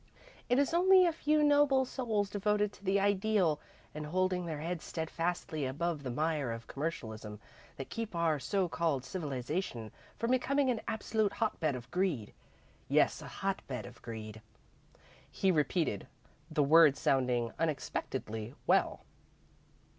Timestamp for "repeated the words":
15.51-16.99